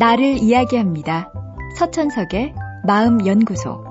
[0.00, 1.30] 나를 이야기합니다.
[1.76, 2.54] 서천석의
[2.86, 3.84] 마음연구소.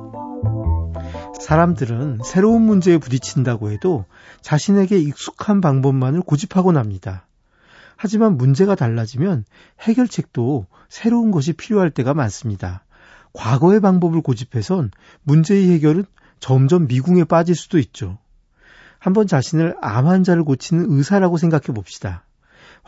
[1.39, 4.05] 사람들은 새로운 문제에 부딪힌다고 해도
[4.41, 7.27] 자신에게 익숙한 방법만을 고집하곤 합니다.
[7.95, 9.45] 하지만 문제가 달라지면
[9.81, 12.85] 해결책도 새로운 것이 필요할 때가 많습니다.
[13.33, 14.89] 과거의 방법을 고집해선
[15.21, 16.05] 문제의 해결은
[16.39, 18.17] 점점 미궁에 빠질 수도 있죠.
[18.97, 22.23] 한번 자신을 암 환자를 고치는 의사라고 생각해 봅시다.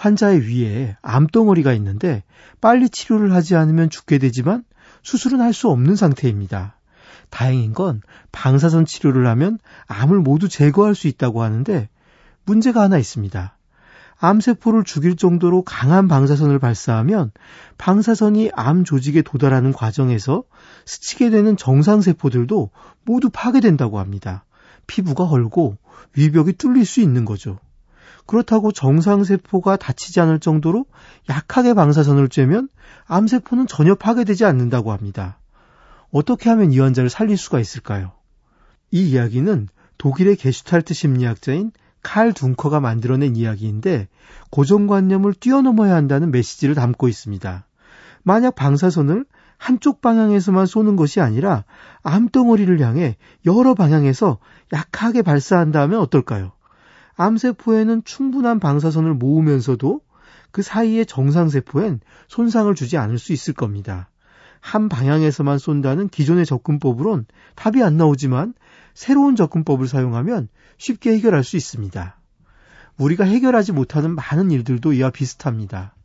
[0.02, 2.24] 환자의 위에 암덩어리가 있는데
[2.60, 4.64] 빨리 치료를 하지 않으면 죽게 되지만
[5.04, 6.76] 수술은 할 수 없는 상태입니다.
[7.30, 8.02] 다행인 건
[8.32, 11.88] 방사선 치료를 하면 암을 모두 제거할 수 있다고 하는데
[12.46, 13.56] 문제가 하나 있습니다.
[14.18, 17.32] 암세포를 죽일 정도로 강한 방사선을 발사하면
[17.78, 20.44] 방사선이 암 조직에 도달하는 과정에서
[20.86, 22.72] 스치게 되는 정상세포들도
[23.06, 24.46] 모두 파괴된다고 합니다.
[24.88, 25.78] 피부가 헐고
[26.16, 27.60] 위벽이 뚫릴 수 있는 거죠.
[28.26, 30.86] 그렇다고 정상세포가 다치지 않을 정도로
[31.30, 32.70] 약하게 방사선을 쬐면
[33.06, 35.40] 암세포는 전혀 파괴되지 않는다고 합니다.
[36.12, 38.12] 어떻게 하면 이 환자를 살릴 수가 있을까요?
[38.92, 41.72] 이 이야기는 독일의 게슈탈트 심리학자인
[42.04, 44.08] 칼 둔커가 만들어낸 이야기인데
[44.50, 47.66] 고정관념을 뛰어넘어야 한다는 메시지를 담고 있습니다.
[48.24, 49.26] 만약 방사선을
[49.58, 51.66] 한쪽 방향에서만 쏘는 것이 아니라
[52.02, 54.40] 암덩어리를 향해 여러 방향에서
[54.74, 56.54] 약하게 발사한다면 어떨까요?
[57.16, 60.02] 암세포에는 충분한 방사선을 모으면서도
[60.52, 64.10] 그 사이의 정상세포엔 손상을 주지 않을 수 있을 겁니다.
[64.60, 68.54] 한 방향에서만 쏜다는 기존의 접근법으론 답이 안 나오지만
[68.94, 72.18] 새로운 접근법을 사용하면 쉽게 해결할 수 있습니다.
[72.98, 75.96] 우리가 해결하지 못하는 많은 일들도 이와 비슷합니다.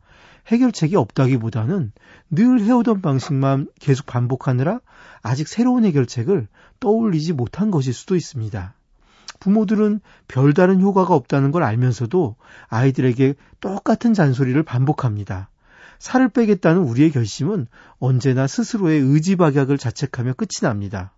[0.47, 1.91] 해결책이 없다기보다는
[2.31, 4.79] 늘 해오던 방식만 계속 반복하느라
[5.21, 6.47] 아직 새로운 해결책을
[6.79, 8.73] 떠올리지 못한 것일 수도 있습니다.
[9.39, 12.35] 부모들은 별다른 효과가 없다는 걸 알면서도
[12.67, 15.49] 아이들에게 똑같은 잔소리를 반복합니다.
[15.99, 17.67] 살을 빼겠다는 우리의 결심은
[17.99, 21.13] 언제나 스스로의 의지박약을 자책하며 끝이 납니다.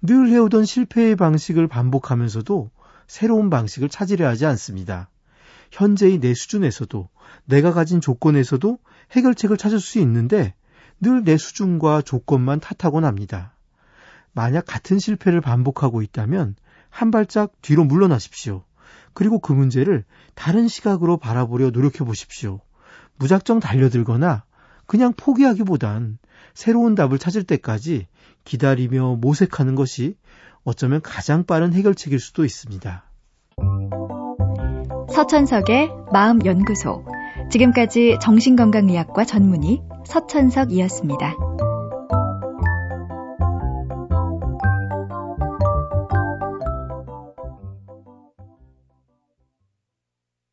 [0.00, 2.70] 늘 해오던 실패의 방식을 반복하면서도
[3.06, 5.10] 새로운 방식을 찾으려 하지 않습니다.
[5.70, 7.08] 현재의 내 수준에서도
[7.46, 8.78] 내가 가진 조건에서도
[9.12, 10.54] 해결책을 찾을 수 있는데
[11.00, 13.54] 늘 내 수준과 조건만 탓하곤 합니다.
[14.32, 16.56] 만약 같은 실패를 반복하고 있다면
[16.94, 18.62] 한 발짝 뒤로 물러나십시오.
[19.14, 20.04] 그리고 그 문제를
[20.36, 22.60] 다른 시각으로 바라보려 노력해 보십시오.
[23.16, 24.44] 무작정 달려들거나
[24.86, 26.18] 그냥 포기하기보단
[26.54, 28.06] 새로운 답을 찾을 때까지
[28.44, 30.16] 기다리며 모색하는 것이
[30.62, 33.04] 어쩌면 가장 빠른 해결책일 수도 있습니다.
[35.12, 37.06] 서천석의 마음연구소.
[37.50, 41.53] 지금까지 정신건강의학과 전문의 서천석이었습니다.